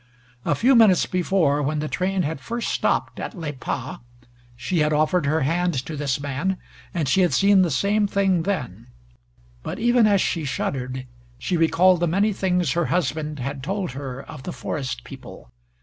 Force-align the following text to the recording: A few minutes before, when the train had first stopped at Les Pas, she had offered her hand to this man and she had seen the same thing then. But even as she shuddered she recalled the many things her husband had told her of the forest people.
A 0.45 0.55
few 0.55 0.73
minutes 0.73 1.05
before, 1.05 1.61
when 1.61 1.77
the 1.77 1.87
train 1.87 2.23
had 2.23 2.39
first 2.41 2.69
stopped 2.69 3.19
at 3.19 3.37
Les 3.37 3.51
Pas, 3.51 3.99
she 4.55 4.79
had 4.79 4.93
offered 4.93 5.27
her 5.27 5.41
hand 5.41 5.75
to 5.85 5.95
this 5.95 6.19
man 6.19 6.57
and 6.91 7.07
she 7.07 7.21
had 7.21 7.33
seen 7.35 7.61
the 7.61 7.69
same 7.69 8.07
thing 8.07 8.41
then. 8.41 8.87
But 9.61 9.77
even 9.77 10.07
as 10.07 10.19
she 10.19 10.43
shuddered 10.43 11.05
she 11.37 11.55
recalled 11.55 11.99
the 11.99 12.07
many 12.07 12.33
things 12.33 12.71
her 12.71 12.85
husband 12.87 13.37
had 13.37 13.61
told 13.61 13.91
her 13.91 14.19
of 14.23 14.41
the 14.41 14.51
forest 14.53 15.03
people. 15.03 15.51